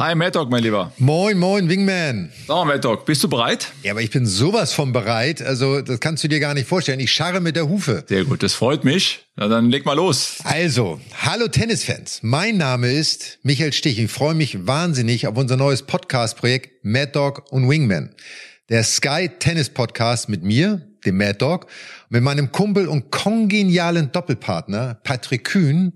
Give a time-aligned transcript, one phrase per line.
[0.00, 0.92] Hi Mad Dog, mein Lieber.
[0.98, 2.30] Moin, moin, Wingman.
[2.46, 3.72] So, Mad Dog, bist du bereit?
[3.82, 5.42] Ja, aber ich bin sowas von bereit.
[5.42, 7.00] Also, das kannst du dir gar nicht vorstellen.
[7.00, 8.04] Ich scharre mit der Hufe.
[8.06, 9.26] Sehr gut, das freut mich.
[9.34, 10.36] Na, dann leg mal los.
[10.44, 12.20] Also, hallo Tennisfans.
[12.22, 13.98] Mein Name ist Michael Stich.
[13.98, 18.14] Ich freue mich wahnsinnig auf unser neues Podcast-Projekt Mad Dog und Wingman.
[18.68, 21.66] Der Sky Tennis Podcast mit mir, dem Mad Dog,
[22.08, 25.92] mit meinem Kumpel und kongenialen Doppelpartner Patrick Kühn,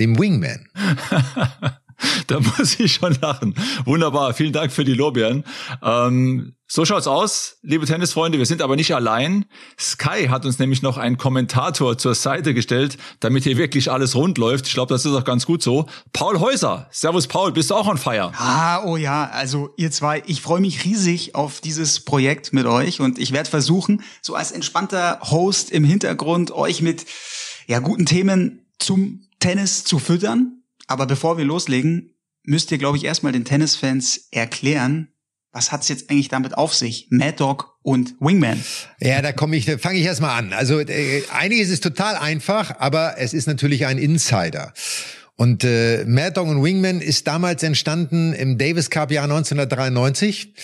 [0.00, 0.66] dem Wingman.
[2.26, 3.54] da muss ich schon lachen.
[3.84, 5.44] Wunderbar, vielen Dank für die Lorbeeren.
[5.82, 8.38] Ähm, so schaut's aus, liebe Tennisfreunde.
[8.38, 9.44] Wir sind aber nicht allein.
[9.78, 14.38] Sky hat uns nämlich noch einen Kommentator zur Seite gestellt, damit hier wirklich alles rund
[14.38, 14.66] läuft.
[14.66, 15.86] Ich glaube, das ist auch ganz gut so.
[16.12, 16.88] Paul Häuser.
[16.90, 17.52] Servus, Paul.
[17.52, 18.32] Bist du auch on fire?
[18.38, 19.28] Ah, oh ja.
[19.30, 23.50] Also ihr zwei, ich freue mich riesig auf dieses Projekt mit euch und ich werde
[23.50, 27.04] versuchen, so als entspannter Host im Hintergrund euch mit
[27.66, 32.13] ja guten Themen zum Tennis zu füttern aber bevor wir loslegen,
[32.44, 35.08] müsst ihr, glaube ich, erstmal den Tennisfans erklären,
[35.52, 37.06] was hat's jetzt eigentlich damit auf sich?
[37.10, 38.62] Mad Dog und Wingman.
[39.00, 40.52] Ja, da komme ich, fange ich erstmal an.
[40.52, 44.72] Also äh, einiges ist total einfach, aber es ist natürlich ein Insider.
[45.36, 50.54] Und äh, Mad Dog und Wingman ist damals entstanden im Davis Cup Jahr 1993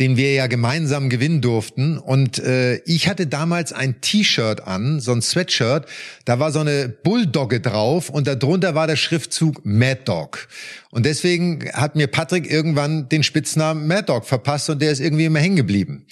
[0.00, 1.98] den wir ja gemeinsam gewinnen durften.
[1.98, 5.86] Und äh, ich hatte damals ein T-Shirt an, so ein Sweatshirt.
[6.24, 10.48] Da war so eine Bulldogge drauf und darunter war der Schriftzug Mad Dog.
[10.90, 15.26] Und deswegen hat mir Patrick irgendwann den Spitznamen Mad Dog verpasst und der ist irgendwie
[15.26, 16.06] immer hängen geblieben.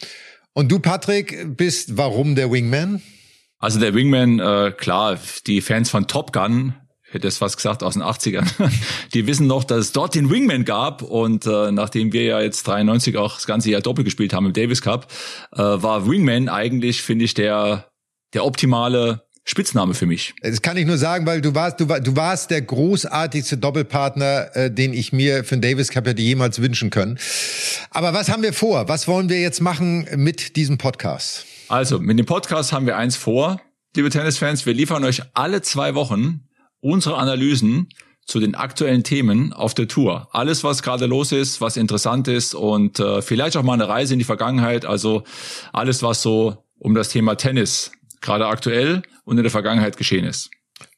[0.52, 3.00] Und du, Patrick, bist warum der Wingman?
[3.58, 6.74] Also der Wingman, äh, klar, die Fans von Top Gun
[7.12, 8.48] hätte es fast gesagt, aus den 80ern.
[9.14, 12.66] Die wissen noch, dass es dort den Wingman gab und äh, nachdem wir ja jetzt
[12.66, 15.12] 93 auch das ganze Jahr doppelt gespielt haben im Davis Cup,
[15.52, 17.86] äh, war Wingman eigentlich, finde ich, der,
[18.34, 20.34] der optimale Spitzname für mich.
[20.42, 24.54] Das kann ich nur sagen, weil du warst, du, war, du warst der großartigste Doppelpartner,
[24.54, 27.18] äh, den ich mir für den Davis Cup hätte jemals wünschen können.
[27.90, 28.88] Aber was haben wir vor?
[28.88, 31.46] Was wollen wir jetzt machen mit diesem Podcast?
[31.68, 33.60] Also, mit dem Podcast haben wir eins vor,
[33.96, 34.66] liebe Tennisfans.
[34.66, 36.46] Wir liefern euch alle zwei Wochen
[36.80, 37.88] unsere Analysen
[38.26, 40.28] zu den aktuellen Themen auf der Tour.
[40.32, 44.12] Alles, was gerade los ist, was interessant ist und äh, vielleicht auch mal eine Reise
[44.12, 44.84] in die Vergangenheit.
[44.84, 45.24] Also
[45.72, 50.50] alles, was so um das Thema Tennis gerade aktuell und in der Vergangenheit geschehen ist.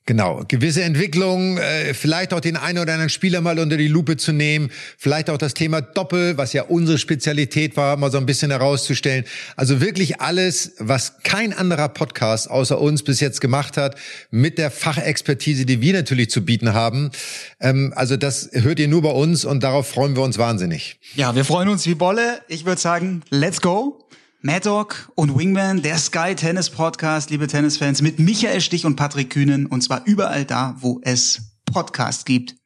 [0.05, 4.17] Genau, gewisse Entwicklungen, äh, vielleicht auch den einen oder anderen Spieler mal unter die Lupe
[4.17, 8.27] zu nehmen, vielleicht auch das Thema Doppel, was ja unsere Spezialität war, mal so ein
[8.27, 9.25] bisschen herauszustellen.
[9.55, 13.95] Also wirklich alles, was kein anderer Podcast außer uns bis jetzt gemacht hat,
[14.33, 17.12] mit der Fachexpertise, die wir natürlich zu bieten haben.
[17.61, 20.99] Ähm, also das hört ihr nur bei uns und darauf freuen wir uns wahnsinnig.
[21.15, 22.41] Ja, wir freuen uns wie Bolle.
[22.49, 24.03] Ich würde sagen, let's go.
[24.45, 29.31] Mad Dog und Wingman, der Sky Tennis Podcast, liebe Tennisfans, mit Michael Stich und Patrick
[29.31, 32.57] Kühnen und zwar überall da, wo es Podcasts gibt.